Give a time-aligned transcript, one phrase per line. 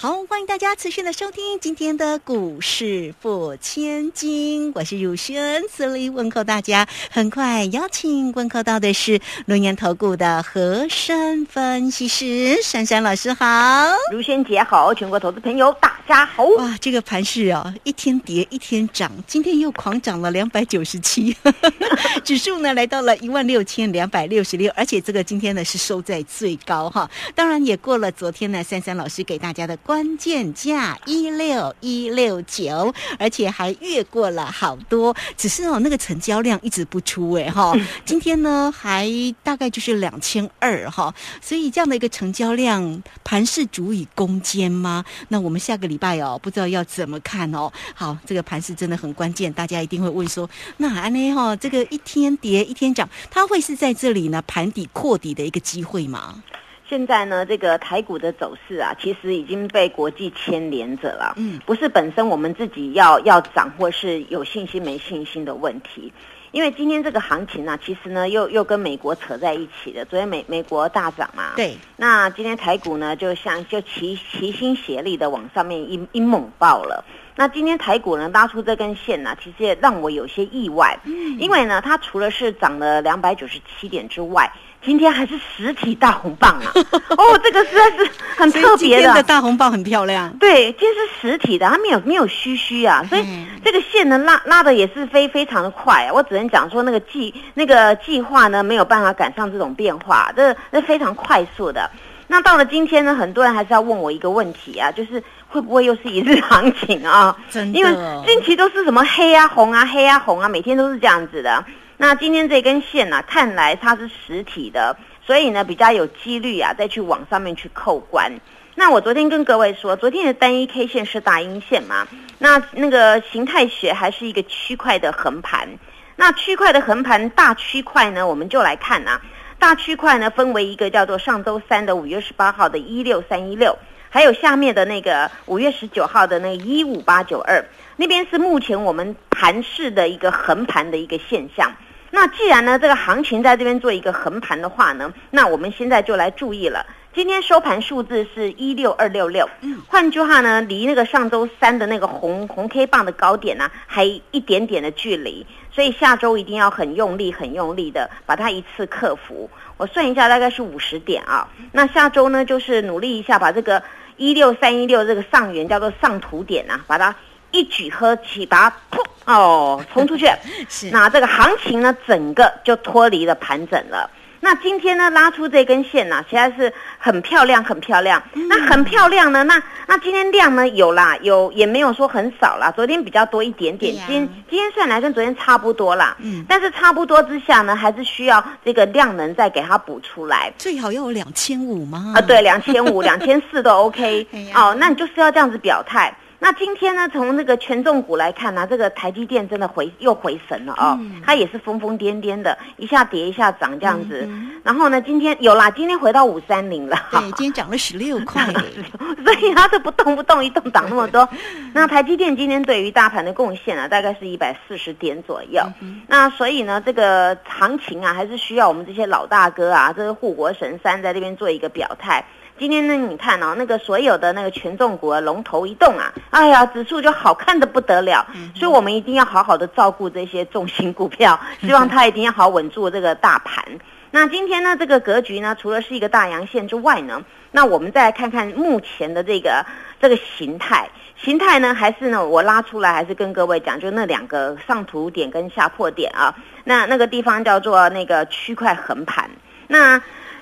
[0.00, 6.86] 好，欢迎大家持续的收听今天的股市付千金，我是汝轩，这里问候大家。
[7.10, 16.44] 很快邀请问候到的是龙岩投顾的和山分析师珊珊老师，好，如轩姐好，全国投资朋友大家好。
[16.44, 21.36] 哇，这个盘势哦，一天跌一天涨，今天又狂涨了两百九十七，
[22.22, 29.76] 指数呢来到了一万六千两百六十六，而且这个今天呢是收在最高哈，当然也过了昨天呢珊珊老师给大家的。
[29.88, 37.72] 关键价一六一六九，而且还越过了好多，只是哦那个成交量一直不出哎哈，
[38.04, 39.08] 今天呢还
[39.42, 45.02] 大概就是两千二哈，所以这样的一个成交量，盘势足以攻坚吗？
[45.28, 47.72] 那我们下个礼拜哦，不知道要怎么看哦。
[47.94, 56.42] 好，这个盘势真的很关键，大家一定会问说，那安内哈这个一天跌一天涨，它会是在这里呢盘底扩底的一个机会吗？
[56.88, 61.34] 现在呢，这个台股的走势啊，其实已经被国际牵连着了。
[61.36, 66.10] 嗯，不是本身我们自己要要涨，或是有信心没信心的问题。
[66.50, 70.02] 因为今天这个行情呢，其实呢又又跟美国扯在一起的。
[70.06, 71.76] 昨天美美国大涨嘛，对。
[71.98, 77.04] 那今天台股呢，就像就齐齐心协力的往上面一一猛爆了。
[77.36, 80.98] 那今天台股呢拉出这根线呢，其实也让我有些意外。
[81.04, 81.38] 嗯。
[81.38, 84.50] 因为呢，它除了是涨了两百九十七点之外。
[84.84, 86.72] 今天还是实体大红棒啊！
[87.16, 89.22] 哦，这个实在是很特别的。
[89.24, 90.32] 大红棒很漂亮。
[90.38, 93.24] 对，今天是实体的，它没有没有虚虚啊，所以
[93.64, 96.06] 这个线呢拉拉的也是非非常的快。
[96.06, 101.90] 啊我只能讲说那个计那个计划呢没有办法赶上这种变化，这这非常快速的。
[102.30, 107.36] 那到了今天呢，很多人还是要问我一个问题啊，就是会不会又是一日行情啊？
[107.50, 107.92] 真的，因为
[108.26, 111.64] 近期都是什么黑啊红啊黑啊红啊，每天都是这样子的。
[112.00, 118.32] 那今天这根线呢，看来它是实体的，所以呢比较有几率啊，再去往上面去扣关。
[118.76, 122.06] 那我昨天跟各位说，昨天的单一 K 线是大阴线嘛？
[122.38, 125.68] 那那个形态学还是一个区块的横盘。
[126.14, 129.20] 那区块的横盘大区块呢，我们就来看啊。
[129.58, 133.76] 大区块呢分为一个叫做上周三的五月十八号的一六三一六，
[134.08, 137.64] 还有下面的那个五月十九号的那一五八九二，
[137.96, 141.72] 那边是目前我们盘市的一个横盘的一个现象。
[142.10, 146.86] 那既然呢，这个行情在这边做一个横盘的话呢，那我们现在就来注意了。
[147.14, 149.48] 今天收盘数字是一六二六六，
[149.88, 155.46] 换句话呢，离那个上周三的那个红红 K 棒的高点呢，还一点点的距离。
[155.70, 159.50] 所以下周一定要很用力、很用力的把它一次克服。
[159.76, 161.48] 我算一下，大概是五十点啊。
[161.72, 163.82] 那下周呢，就是努力一下，把这个
[164.16, 167.14] 一六三一六这个上缘叫做上图点啊，把它。
[167.50, 170.26] 一举喝起，把它噗哦 冲出去，
[170.68, 174.10] 是那这个行情呢，整个就脱离了盘整了。
[174.40, 178.22] 那今天呢，拉出这根线呢，实在是很漂亮，很漂亮。
[178.48, 182.70] 那很漂亮呢，那那今天量呢有啦，有也没有说很少啦。
[182.70, 186.16] 昨天比较多一点点，今今天算来跟昨天差不多啦。
[186.20, 190.52] 嗯，但是差不多之下呢，还是需要这个量能再给它补出来。
[190.56, 192.12] 最好要有两千五吗？
[192.14, 194.24] 啊，对，两千五、两千四都 OK。
[194.54, 196.16] 哦，那你就是要这样子表态。
[196.40, 204.28] 那今天呢，从那个权重股来看呢，这个台积电真的回又回神了哦，它也是疯疯癫癫的，一下跌一下涨这样子。
[204.62, 206.96] 然后呢，今天有啦，今天回到五三零了。
[207.10, 208.44] 对，今天涨了十六块，
[209.24, 211.28] 所以它是不动不动一动涨那么多。
[211.74, 215.60] 那台积电今天对于大盘的贡献啊，大概是一百四十点左右。
[216.06, 222.24] 那所以呢，这个行情啊，还是需要我们这些老大哥啊，这个护国神山在这边做一个表态。
[222.58, 228.26] 今天呢，你看哦，那个所有的那个权重股龙头一动啊，哎呀，指数就好看的不得了。
[228.54, 233.64] 所以，我们一定要好好的照顾这些重型股票，希望它一定要好稳住这个大盘。
[234.10, 237.22] 那今天呢，这个格局呢，除了是一个大阳线之外呢，
[237.52, 239.64] 那我们再来看看目前的这个
[240.00, 240.90] 这个形态。
[241.16, 246.34] 形态呢，还是呢，我拉出来，还是跟各位讲，就那两个上图点跟下破点啊。
[246.64, 249.30] 那那个地方叫做那个区块横盘。
[249.66, 250.00] 那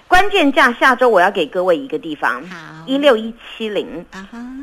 [0.08, 2.42] 关键价下周我要给各位一个地方，
[2.86, 4.04] 一六一七零，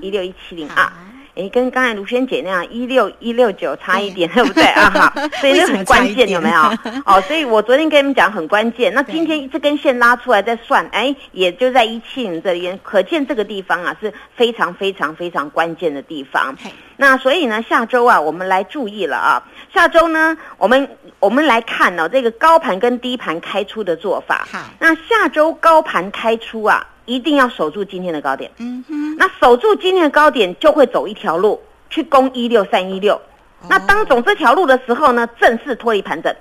[0.02, 0.94] 一六一七零啊，
[1.36, 4.90] 哎，跟刚才卢萱姐那样一六一六九差一点，对不对啊？
[4.92, 6.62] 哈， 所以这很关键，有没有？
[7.06, 8.94] 哦，所以我昨天跟你们讲很关键。
[8.94, 16.56] 那今天这根线拉出来再算，哎，也就在一七零这边，可见这个地方啊是非常非常非常关键的地方。
[16.98, 19.44] 那所以呢，下周啊，我们来注意了啊。
[19.74, 20.88] 下周呢，我们
[21.20, 24.48] 我们来看呢，这个高盘跟低盘开出的做法。
[24.52, 26.86] 好，那下周高盘开出啊。
[27.06, 33.22] 一定要守住今天的高点，嗯哼，那守住今天的高点就会走一条路去攻一六三一六，
[33.68, 36.34] 那当走这条路的时候呢，正式脱离盘整，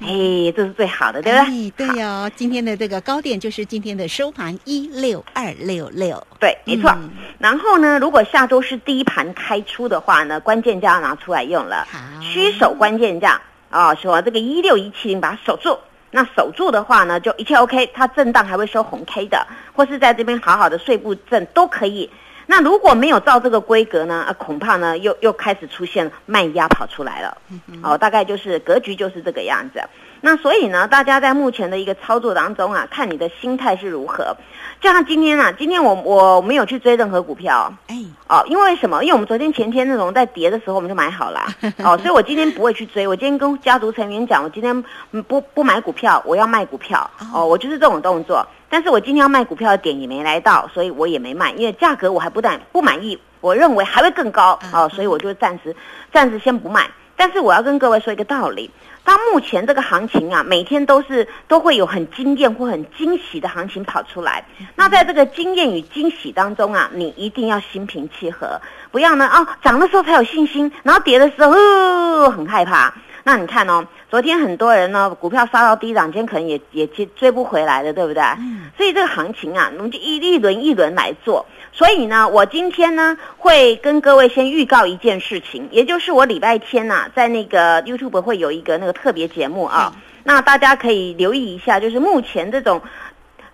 [0.00, 1.38] 哎，这是最好的，对不
[1.76, 1.86] 对？
[1.86, 6.92] 对哦，今天的这个高点就是今天的收盘一六二六六，对，没错。
[7.38, 11.98] 然后呢，如果下周是第一盘开出的话呢，关键价要拿出来用了，好。
[12.20, 13.40] 虚守关键价
[13.70, 15.78] 啊，说这个一六一七零把它守住。
[16.10, 22.10] 那守住的话呢，就一切 OK，它震荡还会收红 K 的，或是在这边好好的碎步震都可以。
[22.46, 27.38] 那如果没有照这个规格呢，啊，恐怕呢又又开始出现卖压跑出来了。
[27.82, 29.80] 哦，大概就是格局就是这个样子。
[30.22, 34.36] 那所以呢，大家在目前的一个操作当中啊，看你的心态是如何。
[34.80, 37.96] 就像今天啊，今天我我没有去追任何股票，哎，
[38.28, 39.02] 哦，因为什么？
[39.02, 41.40] 因为我们昨天前天那种在跌的时候我们就买好了，
[41.84, 43.06] 哦，所以我今天不会去追。
[43.06, 44.84] 我今天跟家族成员讲，我今天
[45.26, 48.46] 不不买股票，我要卖股票，哦，我就是这种动作。
[48.70, 55.74] 但是我今天要卖股票的点也没来到，所以我也没卖，因为价格我还不但不满意，我认为还会更高，哦，所以我就暂时
[56.12, 56.88] 暂时先不卖。
[57.20, 58.70] 但是我要跟各位说一个道理。
[59.04, 64.42] 当目前这个行情啊，每天都是都会有很惊艳或很惊喜的行情跑出来。
[64.74, 68.58] 那在这个惊艳与惊喜当中啊，你一定要心平气和，
[68.90, 72.94] 不要呢啊涨的时候才有信心，然后跌的时候哦很害怕。
[73.22, 78.22] 那你看哦，昨天很多人呢股票杀到低档，今天可能也也追追不回来了，对不对？
[78.38, 78.70] 嗯。
[78.78, 81.44] 所以这个行情啊，我们就一一轮一轮来做。
[81.72, 89.92] 所以呢，我今天呢会跟各位先预告一件事情，也就是我礼拜天呐在那个 YouTube 会有一个那个特别节目啊，
[90.24, 92.80] 那大家可以留意一下，就是目前这种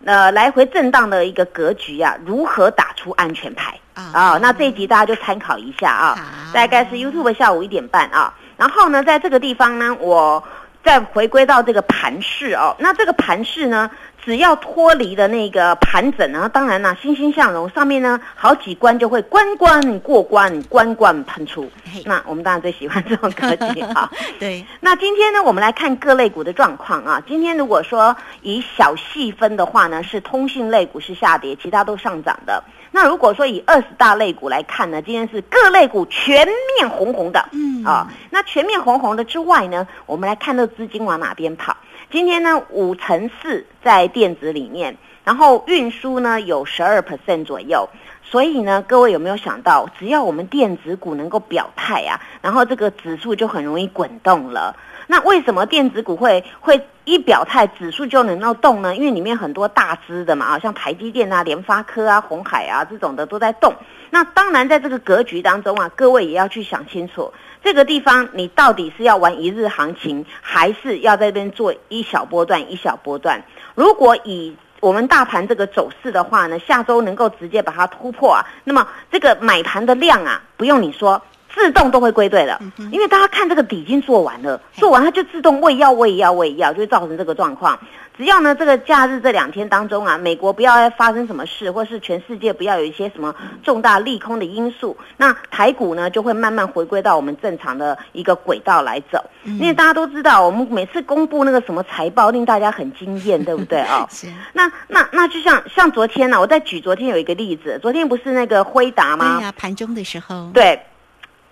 [0.05, 3.79] 呃来回震荡的一个格局啊，如何打出安全牌。
[4.13, 4.39] 啊？
[4.43, 6.19] 那这一集大家就参考一下啊，
[6.53, 10.43] 大概是 YouTube 下午一点半啊，然后呢，在这个地方呢，我
[10.85, 13.91] 再回归到这个盘势哦，那这个盘势呢？
[14.27, 21.71] 只要脱离了那个盘整呢，当然啦，欣欣向荣，上面呢好几关就会关关过关，关关喷出。
[22.05, 24.11] 那我们当然最喜欢这种格局啊。
[24.41, 24.67] 对。
[24.81, 27.23] 那今天呢，我们来看各类股的状况啊。
[27.25, 32.61] 今天如果说以小细分的话呢，是通信类股是下跌，其他都上涨的。
[32.91, 36.45] 那如果说以二十大类股来看呢，今天是各类股全
[36.77, 37.49] 面红红的。
[37.53, 37.85] 嗯。
[37.85, 41.77] 啊，那全面红红的之外呢，我们来看这资金往哪边跑。
[42.09, 47.89] 今天呢，五成四在电子里面，然后运输呢有十二 percent 左右，
[48.23, 54.77] 所以呢，各位有没有想到，只要我们电子股能够表态啊，然后这个指数就很容易滚动了。
[55.07, 58.95] 那为什么电子股会会一表态，指数就能够动呢？
[58.97, 63.73] 因为里面很多大资的嘛，啊，像台积电啊、联发科啊、红海啊这种的都在动。
[64.11, 67.33] 那当然，在这个格局当中啊，各位也要去想清楚。
[67.63, 73.43] 这个地方你到底是要玩一日行情，还是要在这边做一小波段一小波段？
[73.75, 81.21] 如果以我们大盘这个走势的话呢，下周能够直接把它突破啊，那么这个买盘的量啊，不用你说，
[81.53, 82.61] 自动都会归队了，
[82.93, 87.79] 因为大家看这个底已经做完了，做完它就自动喂药喂药喂药，就会造成这个状况。
[88.17, 99.23] 只要呢，这个假日这两天当中啊，美国不要发生什么事，或是全世界不要有一些什么重大利空的因素，那台股呢就会慢慢回归到我们正常的一个轨道来走。
[99.45, 104.07] 因为大家都知道，我们每次公布那个什么财报，令大家很惊艳，对不对啊？
[104.11, 104.29] 是。
[104.55, 109.37] 那那那就像像昨天呢，我再举昨天有一个例子，昨天不是那个辉达吗？
[109.37, 110.51] 对呀，盘中的时候。
[110.55, 110.81] 对。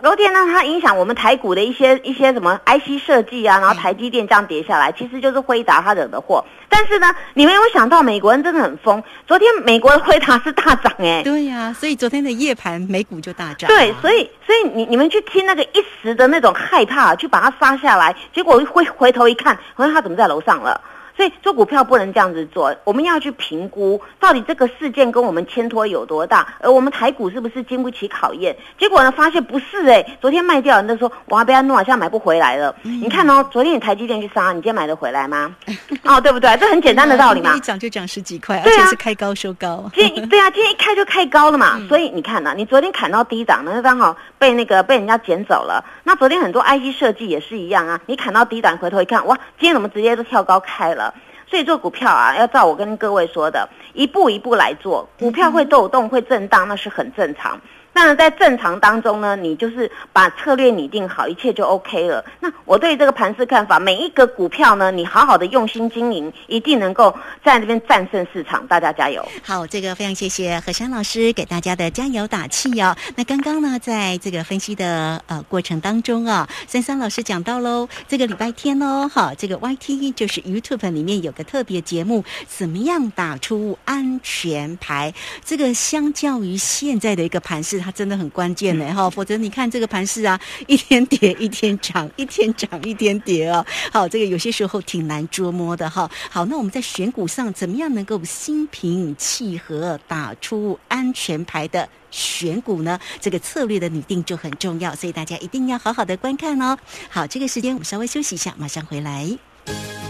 [0.03, 6.45] 昨天呢，它影响我们台股的一些一些什么 IC 设计啊，然后台积电这样跌下来，其实就是辉达它惹的祸。
[6.69, 11.23] 但是呢，你没有想到美国人真的很疯，昨天美国的辉达是大涨哎。
[11.23, 13.69] 对呀，所以昨天的夜盘美股就大涨。
[13.69, 20.79] 对，所以所以你你们去听那个一时的那种害怕，去把它杀下来，结果回回头一看，好像它怎么在楼上了。
[21.17, 28.57] 所以做股票不能这样子做，我们要去评估到底这个事件跟我们牵拖有多大，而我们台股是不是经不起考验？
[28.79, 32.75] 结果呢，发现不是哎，昨天卖掉，人都说哇，被他弄好像买不回来了。
[32.83, 35.55] 你看哦，昨天你台积电去杀，你今天买得回来吗？
[36.05, 36.57] 哦，对不对？
[36.57, 37.55] 这很简单的道理嘛。
[37.57, 39.91] 一涨就涨十几块，而且是开高收高。
[39.95, 45.85] 今对啊，今天一开就开高了嘛， 所以你看呐，你昨天砍到低档，那刚好被那个被人家捡走了。
[46.07, 51.15] 那昨天很多 IC 设计也是一样啊，你砍到低档，回头一看，哇，今天怎么直接都跳高开了？
[51.47, 55.09] 所以做股票啊，要照我跟各位说的，一步一步来做。
[55.19, 57.59] 股票会抖动、会震荡，那是很正常。
[57.95, 62.25] 那，在正常当中呢，你就是把策略拟定好，一切就 OK 了。
[62.41, 68.67] 那我对这个盘势看法，每一个股票呢，你好好的用心经营，一定能够在这边战胜市场。
[68.67, 69.25] 大家加油！
[69.45, 72.97] 好，这个非常谢谢何山老师给大家的加油打气哦。
[73.15, 85.15] 那刚刚呢，在这个分析的呃过程当中啊，三三老师讲到喽，这个礼拜天哦，哈，这个 YT 就是 YouTube 里面有个特别节目，怎么样打出安全牌？
[85.45, 87.84] 这个相较于现在的一个盘势。
[87.85, 96.11] 它真的很关键呢，哈，否则你看这个盘势啊， 一天跌一天涨，一天涨一天跌啊，好，这个有些时候挺难捉摸的哈。
[96.31, 102.99] 好，那我们在选股上怎么样能够心平气和打出安全牌的选股呢？
[103.21, 106.79] 这个策略的拟定就很重要，所以大家一定要好好的观看哦。
[107.11, 109.29] 好，这个时间我们稍微休息一下，马上回来。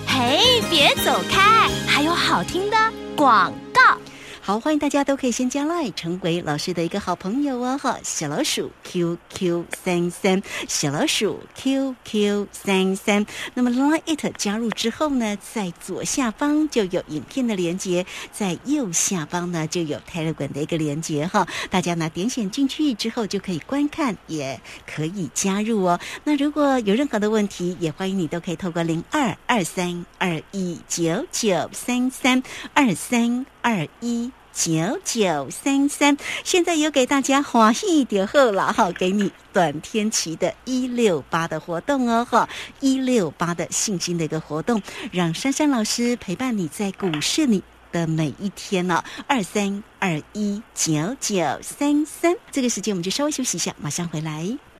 [0.06, 2.76] 嘿，别走开，还有好听的
[3.16, 3.98] 广告。
[4.46, 13.24] 好，欢迎大家都可以先加 line 成为老师的一个好朋友哦，哈，小老鼠 QQ 三三，小老鼠 QQ 三三。
[13.54, 21.48] 那么 line it 加入之后呢，在左下方就有影片的连接，在右下方呢就有 Telegram 的一个连接哈。
[21.70, 25.98] 大家呢点选进去之后就可以观看，也可以加入哦。
[26.24, 32.42] 那如果有任何的问题，也欢迎你都可以透过零二二三二一九九三三
[32.74, 33.46] 二三。
[33.64, 42.46] 二一九九三三，现在有给大家华一点后了哈，给你短天期的一六八的活动哦哈，
[42.80, 49.02] 一六八的信心的一个活动，让珊珊老师陪伴你在股市里的每一天呢。
[49.26, 54.73] 二三二一九九三三，这个时间我们就稍微休息一下，马上回来。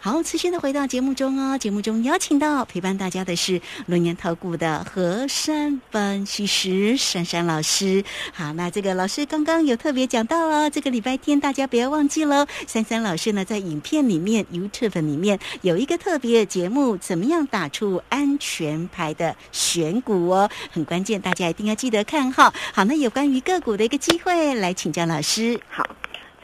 [0.00, 1.58] 好，持续的回到节目中哦。
[1.58, 8.04] 节目中邀请到陪伴大家的是龙年投顾的何山分析师珊珊老师。
[8.32, 12.46] 好，那这个老师刚刚有特别讲到哦，这个礼拜天大家不要忘记喽。
[12.66, 22.52] 珊珊老师呢，在影片里面 YouTube 里面有一个特别节目，怎么样打出安全牌的选股哦，很关键，大家一定要记得看哈。
[22.72, 25.58] 好，那有关于个股的一个机会，来请教老师。
[25.68, 25.84] 好。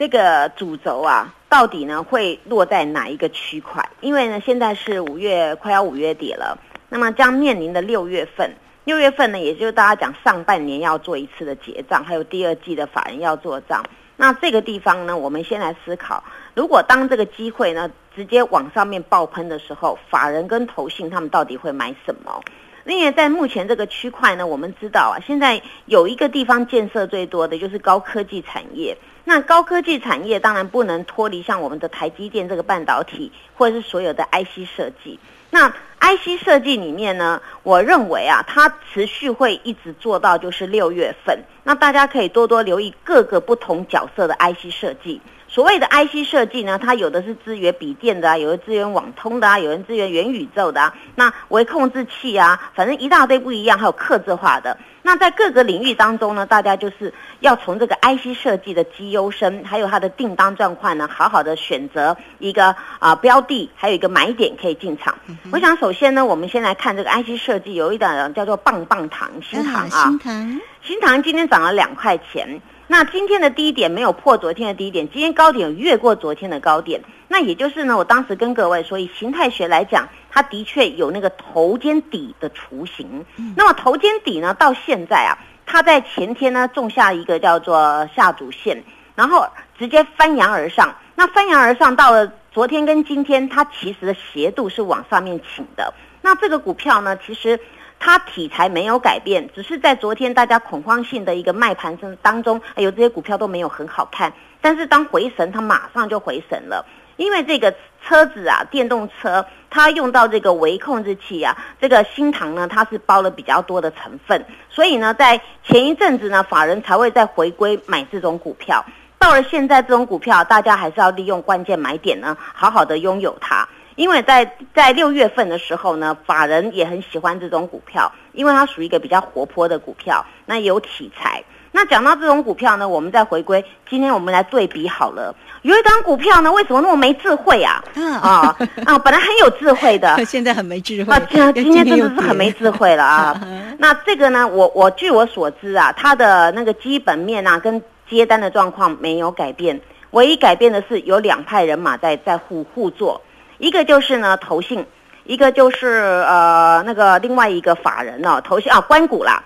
[0.03, 3.81] 这个主轴啊，到底呢会落在哪一个区块？
[4.01, 13.81] 因为呢，现在是五月，快要五月底了，那么将面临的六月份，六月份呢，也就是大家讲上半年要做一次的结账，还有第二季的法人要做账。
[14.17, 16.21] 那这个地方呢，我们先来思考，
[16.53, 22.41] 如果当这个机会呢直接往上面爆喷的时候，法人跟投信他们到底会买什么？
[22.85, 28.97] 另外，在目前这个区块呢，我们知道啊，现在有一个地方建设最多的就是高科技产业。
[29.25, 35.17] 那高科技产业当然不能脱离像我们的台积电这个半导体，或者是所有的 IC 设计。
[35.49, 35.69] 那
[36.01, 41.39] IC 设计里面呢，我认为啊，它持续会一直做到就是六月份。
[41.63, 45.21] 那大家可以多多留意各个不同角色的 IC 设计。
[45.53, 54.75] 所谓的 IC 设计呢，它有的是支援笔电的啊，有的支援网通的啊，有人支援元宇宙的啊，那微控制器啊，反正一大堆不一样，还有刻字化的。
[55.03, 65.15] 那在各个领域当中呢，大家就是要从这个 IC 设计的绩优生，还有它的订单状况呢，好好的选择一个啊标的，还有一个买点可以进场。
[65.51, 72.59] 我想首先呢，我们先来看这个 IC 设计，有一档叫做棒棒糖新糖啊，新糖，新糖今天涨了两块钱。
[72.93, 83.25] 那今天的低点没有破昨天的低点，今天高点越过昨天的高点，那也就是呢，我当时跟各位说，以形态学来讲，它的确有那个头肩底的雏形。
[83.57, 85.33] 那么头肩底呢，到现在啊，
[85.65, 88.83] 它在前天呢种下一个叫做下主线，
[89.15, 90.95] 然后直接翻扬而上。
[91.15, 95.91] 那翻扬而上到了昨天跟今天，它其实的斜度是往上面倾的。
[96.21, 97.59] 那这个股票呢，其实。
[98.05, 104.33] 它题材没有改变，只是在昨天大家恐慌性的一个卖盘声当中，哎呦，这些股票都没有很好看。
[104.59, 107.73] 但是当回神，它马上就回神了，因为这个
[108.05, 118.83] 车子啊，电动车它用到这个微控制器啊，这个新唐呢，它是包了比较多的成分，所以呢，在前一阵子呢，法人才会再回归买这种股票。
[119.17, 123.65] 到了现在，这种股票大家还是要利用关键买点呢，好好的拥有它。
[123.95, 131.43] 因为在在六月份的时候呢，法人也很喜欢这种股票，因为它属于一个比较活泼的股票，那有题材。
[131.75, 135.35] 那讲到这种股票呢，我们再回归，今天我们来对比好了。
[135.63, 137.83] 有一张股票呢，为什么那么没智慧啊？
[138.21, 141.11] 啊 啊，本来很有智慧的， 现在很没智慧。
[141.11, 141.19] 啊，
[141.55, 143.41] 今天真的是很没智慧了啊。
[143.79, 149.81] 那这个呢，我我据我所知啊，它的那个基本面啊，跟接单的状况没有改变，
[150.11, 153.19] 唯一改变的是有两派人马在在互互做。
[153.63, 154.85] 一个就是呢，投信，
[155.23, 155.87] 一个就是
[156.27, 159.41] 呃那个另外一个法人哦，投信啊关谷啦，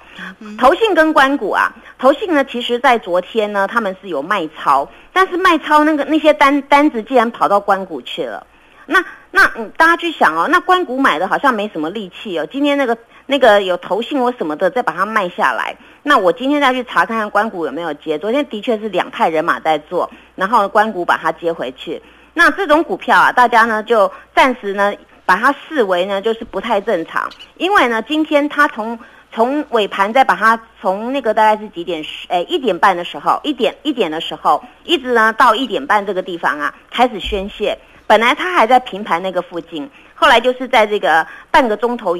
[0.57, 8.43] 投信跟关谷啊，投信呢，其实在昨天呢他们是有卖超，但是卖超那个那些单单子竟然跑到关谷去了，
[8.87, 12.97] 那那嗯大家去想哦，那关谷买的好像没什么力气哦，今天那个
[13.27, 22.01] 那个有投信或什么的再把它卖下来，那我今天再去查看看关谷有没有接，昨天的确是两派人马在做，然后关谷把它接回去。
[22.37, 24.93] 那这种股票啊，大家呢就暂时呢
[25.25, 28.99] 把它视为呢就是不太正常，因为呢今天它从
[29.33, 37.75] 从尾盘再把它从那个大概是几点十诶一点半的时候，一点一点的时候，一直呢到一点半这个地方啊开始宣泄，
[38.05, 42.15] 本来它还在平盘那个附近，后来就是在这个半个钟头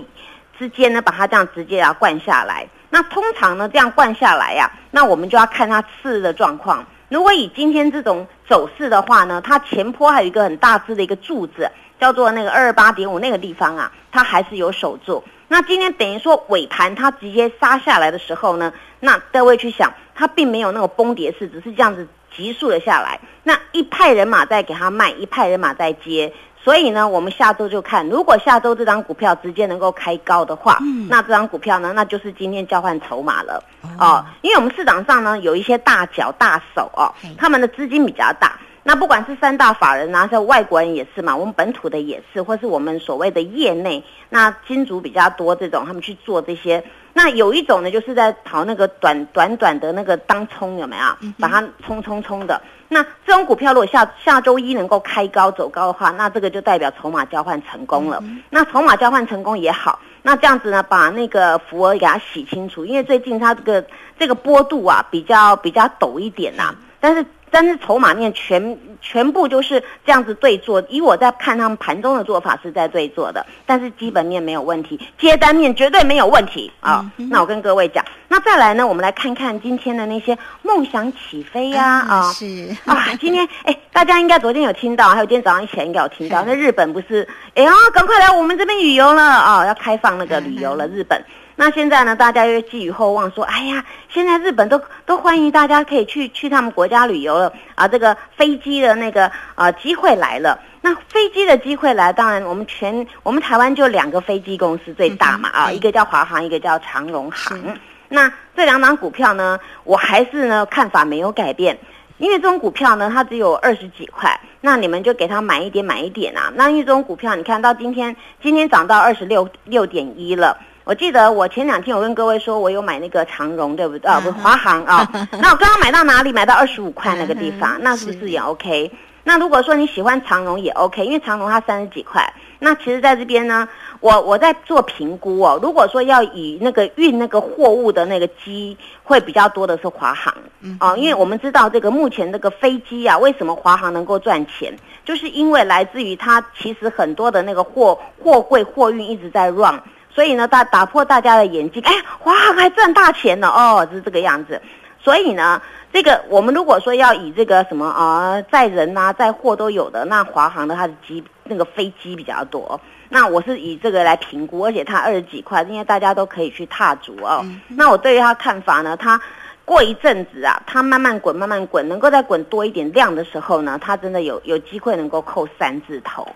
[0.58, 2.68] 之间呢把它这样直接啊灌下来。
[2.90, 6.84] 那通常呢这样灌下来呀，那我们就要看它次日的状况。
[7.10, 15.24] 如果以今天这种走势的话呢，它前坡还有一个很大只的一个柱子，叫做那个二二八点五那个地方啊，它还是有守住。
[15.48, 23.20] 那今天等于说尾盘它直接杀下来的时候呢，那各位去想，它并没有那个崩跌式，只是这样子急速的下来。
[23.44, 26.34] 那一派人马在给它卖，一派人马在接。
[26.64, 33.64] 所以呢，我们下周就看，如果下周这张股票直接能够开高的话，那这张股票呢，那就是今天交换筹码了
[33.98, 34.26] 哦。
[34.42, 38.60] 因为我们市场上呢有一些大脚大手哦，他们的资金比较大。
[38.84, 46.82] 那不管是三大法人啊，像外国人也是嘛，我们本土的也是，或是我们所谓的业内，那金主比较多这种，他们去做这些。
[47.14, 51.32] 那有一种呢，就是在淘那个短短短的那个当冲，有没有？
[51.38, 52.62] 把它冲冲冲的。
[52.90, 58.24] 那这种股票如果下下周一能够开高走高的话，那这个就代表筹码交换成功了。
[58.50, 63.86] 那筹码交换成功也好，那这样子呢，把那个福额给它洗清楚，因为最近它这个
[64.18, 67.26] 这个波度啊比较比较陡一点呐，但是。
[67.50, 77.10] 但是筹码面全全部就是这样子对做，以我在看他们盘中的做法是在对做的，但是基本面没有问题，接单面绝对没有问题啊。
[77.16, 91.22] 那我跟各位讲，那再来呢，我们来看看今天的那些梦想起飞呀啊，是啊，今天哎，大家应该昨天有听到，还有今天早上以前应该有听到，那日本不是哎呀，赶快来我们这边旅游了啊，要开放那个旅游了，日本。
[91.60, 100.60] 那现在呢，大家又寄予厚望，说，哎呀，现在日本都都欢迎大家可以去去他们国家旅游了啊，这个飞机的那个啊机会来了。
[100.82, 107.60] 那飞机的机会来，当然我们全我们台湾就两个飞机公司最大嘛啊，一个叫华航，一个叫长荣航。
[108.08, 111.76] 那这两档股票呢，我还是呢看法没有改变，
[112.20, 116.54] 因为这种股票呢，它只有二十几块，那你们就给它买一点买一点啊。
[116.54, 120.56] 那因为这种股票，你看到今天今天涨到二十六六点一了。
[120.88, 124.10] 我记得我前两天我跟各位说，我有买那个长荣，对不对？
[124.10, 125.06] 啊，不是，华航啊。
[125.38, 126.32] 那我刚刚买到哪里？
[126.32, 128.90] 买到二十五块那个地方，那是不是也 OK？
[129.26, 132.34] 那如果说你喜欢长荣也 OK，因为长荣它三十几块。
[132.60, 133.68] 那其实在这边呢，
[134.00, 135.60] 我我在做评估哦。
[135.62, 140.34] 如果说要以那个运那个货物的那个机会比较多的是华航，
[140.80, 144.74] 哦，因为我们知道这个目前这个飞机啊，为什么华航能够赚钱，
[145.04, 149.78] 就是因为来自于它其实很多的那个货货柜货运一直在 run。
[150.18, 154.60] 所以呢，打打破大家的眼镜，哎，华航还赚大钱呢，哦，是这个样子。
[155.00, 155.62] 所以呢，
[155.94, 162.82] 这个我们如果说要以这个什么啊，载人呐、载货都有的，那华航的它的机那个飞机比较多。
[163.10, 167.46] 那我是以这个来评估，而且它二十几块，因为大家都可以去踏足哦。
[167.68, 169.22] 那我对于它看法呢，它
[169.66, 176.28] 过一阵子啊，它慢慢滚，慢慢滚，能够再滚多一点量的时候呢，它真的有有机会能够扣三字头。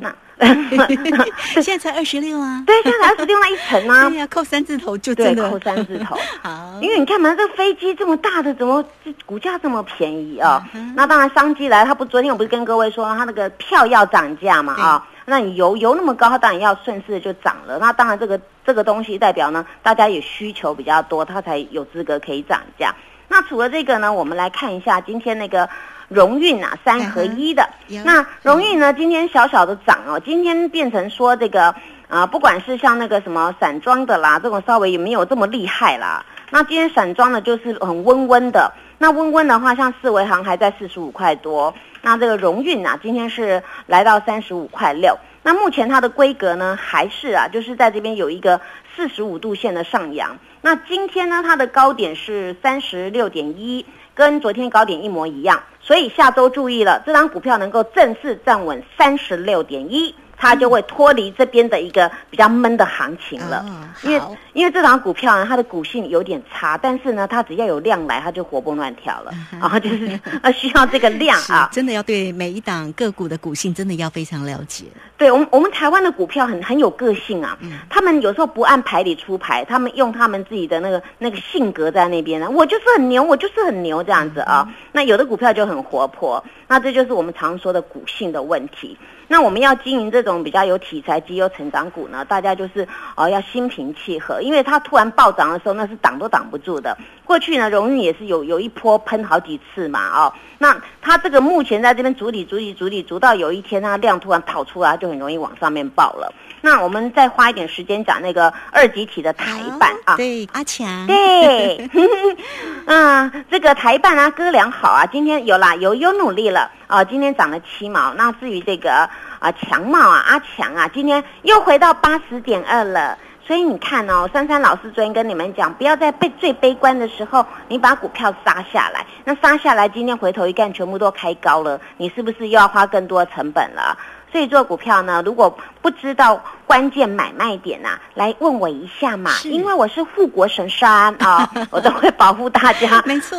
[0.00, 0.12] 那。
[1.60, 2.62] 现在才二十六啊！
[2.66, 4.08] 对，现在二十六那一层啊！
[4.10, 6.16] 对呀，扣三字头就真的扣三字头。
[6.42, 8.84] 好，因为你看嘛，这个飞机这么大的，怎么
[9.26, 10.64] 股价这么便宜啊？
[10.94, 15.06] 那当然，商机来，他不昨天我不是跟各位说，他那个票要涨价嘛啊？
[15.24, 17.78] 那你油油那么高，它当然要顺势就涨了。
[17.78, 22.94] 那当然，这个这个东西代表呢，大家也需求比较多，它才有资格可以涨价。
[23.26, 25.68] 那除了这个呢，我们来看一下今天那个。
[26.08, 27.68] 荣运啊，三合一的。
[28.04, 31.74] 那荣运呢，今天小小的涨哦，今天变成说这个
[32.08, 36.24] 啊，不管是像那个什么散装的啦，这种稍微也没有这么厉害啦。
[36.50, 38.72] 那今天散装的就是很温温的。
[39.00, 41.72] 那温温的话，像四维行还在四十五块多。
[42.02, 45.16] 那这个荣运啊，今天是来到三十五块六。
[45.42, 48.60] 那目前它的规格呢，还是啊，就是在这边有一个
[48.96, 50.36] 四十五度线的上扬。
[50.62, 53.84] 那今天呢，它的高点是三十六点一。
[54.18, 63.58] 跟昨天高点一模一样，所以下周注意了，这张股票能够正式站稳三十六点一，它就会脱离这边的一个比较闷的行情了。
[63.68, 71.68] 哦因为好因为这档股票呢，它的股性有点差，但是呢，它只要有量来，它就活蹦乱跳了，啊， 就是呃需要这个量啊。
[71.74, 74.84] 真的要对每一档个股的股性真的要非常了解。
[75.16, 77.58] 对我们，我们台湾的股票很很有个性啊。
[77.90, 82.48] 他们有时候不按牌理出牌，他们用他们自己的那个那个性格在那边呢。
[82.48, 84.68] 我就是很牛，我就是很牛这样子啊。
[84.92, 88.96] 那有的股票就很活泼，那这就是我们常说的股性的问题。
[89.28, 96.96] 那我们要经营这种比较有题材、绩优成长股呢，大家就是哦要心平气和，因为它突然暴涨的时候，那是挡都挡不住的。
[97.24, 106.32] 过去呢，荣运也是有有一波喷好几次嘛，哦，那它这个目前在这边主理主理主理，逐到有一天它量突然跑出来，就很容易往上面爆了。
[106.60, 111.88] 那我们再花一点时间讲那个二级体的台办啊，对，阿强，对，
[112.86, 118.12] 嗯，这个台办啊，哥俩好啊，今天有啦，有有努力了啊，今天涨了七毛。
[118.14, 119.08] 那至于这个
[119.38, 123.18] 啊强茂啊，阿强啊，今天又回到八十点二了。
[123.46, 129.06] 所以你看哦，珊珊老师昨天跟你们讲，不要在被最悲观的时候，你把股票杀下来。
[129.24, 133.96] 那杀下来，今天回头一看，全部都开高了，你是不是又要花更多的成本了？
[134.30, 143.02] 所以做股票呢，如果不知道关键买卖点呐、来问我一下嘛，因为我是护国神山啊， 我都会保护大家。
[143.06, 143.38] 没错，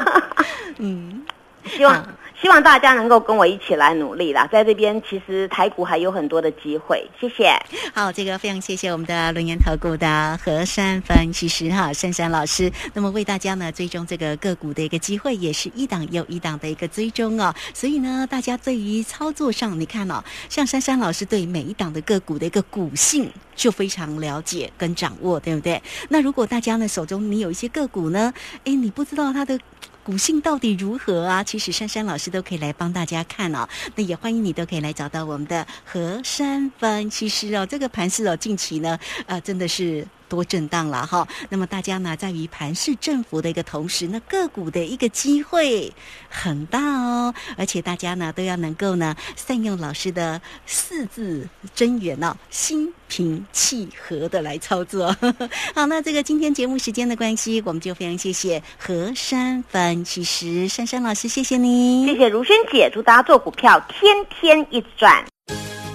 [0.78, 1.22] 嗯，
[1.66, 2.06] 希望、啊
[2.42, 7.56] 希望大家能够跟我一起来努力啦，在这边其实台股还有很多的机会，谢谢。
[7.94, 17.54] 好，这个非常谢谢我们的轮研投顾的何山分析师哈珊珊老师，那么为大家呢追踪这个个股的一个机会，也是一档又一档的一个追踪哦。
[17.72, 25.80] 所以呢，大家对于操作上，你看哦，像珊珊老师对每一档的个股的一个股性就非常了解跟掌握，对不对？
[26.08, 29.56] 那如果大家呢手中你有一些个股呢，诶，你不知道它的。
[30.04, 31.44] 股性到底如何啊？
[31.44, 33.68] 其实珊珊老师都可以来帮大家看哦。
[33.94, 37.64] 那也欢迎你都可以来找到我们的何山分析师哦。
[37.64, 40.06] 这个盘势哦，近期呢，呃，真的是。
[40.32, 45.92] 多震荡了哈，那么大家呢，在于盘市振幅的一个同时，那个股的一个机会
[46.30, 55.14] 很大哦，而且大家呢都要能够呢善用老师的四字真言哦，心平气和的来操作。
[55.76, 65.22] 好，那这个今天节目时间的关系，我们就非常谢谢何山分析师珊珊老师，谢谢你，谢谢如萱姐，祝大家做股票天天一直赚。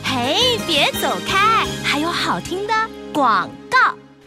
[0.03, 2.73] 嘿，别走开，还有好听的
[3.11, 3.66] 广告。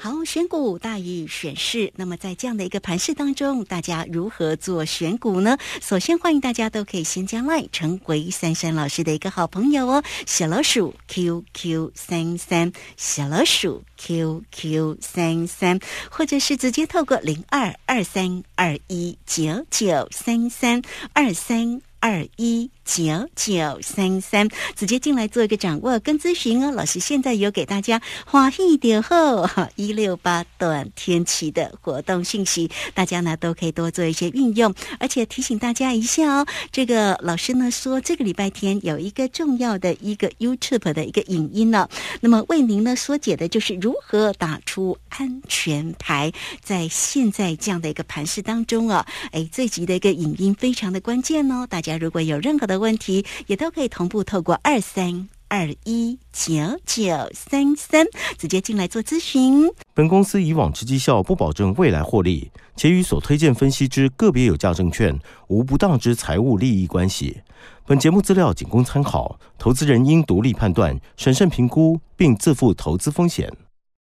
[0.03, 1.93] 好，选股大于选市。
[1.95, 5.59] 那么在这样的一个盘势当中，大家如何做选股呢？
[5.83, 15.79] 首先欢迎大家都可以先加 line 成为珊珊老师的一个好朋友哦，小老鼠 QQ 三三，小老鼠 QQ 三三，
[16.11, 20.81] 或者是直接透过零二二三二一九九三三
[21.13, 21.83] 二三。
[22.03, 26.73] 二一九九三三，直接进来做一个掌握跟咨询哦。
[26.73, 36.47] 老师现在有给大家花一点后 一六八短天期的活动信息，大家呢都可以多做一些运用，而且提醒大家一下哦。
[36.73, 41.89] 这个老师呢说，这个礼拜天有一个重要的一个 YouTube 的一个影音呢，
[42.21, 51.97] 那么为您呢所解的就是如何打出安全牌，在现在这样的一个盘势当中啊，哎，这集的一个影音非常的关键哦，大家。
[52.01, 56.53] 如果有任何的问题，也都可以同步透过二三二一九
[56.85, 59.69] 九三三直接进来做咨询。
[59.95, 65.17] 本公司以往之绩效不保证未来获利，且与所推荐分析之个别有价证券
[65.49, 67.43] 无不当之财务利益关系。
[67.87, 73.53] 本节目资料仅供参考，投资人应独立判断、审慎评估，并自负投资风险。